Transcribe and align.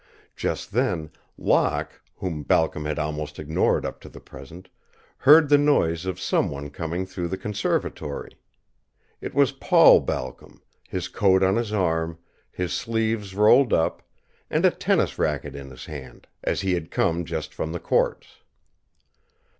Just 0.35 0.71
then 0.71 1.11
Locke, 1.37 2.01
whom 2.15 2.41
Balcom 2.41 2.85
had 2.85 2.97
almost 2.97 3.37
ignored 3.37 3.85
up 3.85 4.01
to 4.01 4.09
the 4.09 4.19
present, 4.19 4.67
heard 5.17 5.47
the 5.47 5.59
noise 5.59 6.07
of 6.07 6.19
some 6.19 6.49
one 6.49 6.71
coming 6.71 7.05
through 7.05 7.27
the 7.27 7.37
conservatory. 7.37 8.31
It 9.21 9.35
was 9.35 9.51
Paul 9.51 9.99
Balcom, 9.99 10.63
his 10.89 11.07
coat 11.07 11.43
on 11.43 11.55
his 11.55 11.71
arm, 11.71 12.17
his 12.49 12.73
sleeves 12.73 13.35
rolled 13.35 13.73
up, 13.73 14.01
and 14.49 14.65
a 14.65 14.71
tennis 14.71 15.19
racquet 15.19 15.55
in 15.55 15.69
his 15.69 15.85
hand, 15.85 16.25
as 16.43 16.61
he 16.61 16.73
had 16.73 16.89
come 16.89 17.23
just 17.23 17.53
from 17.53 17.71
the 17.71 17.79
courts. 17.79 18.37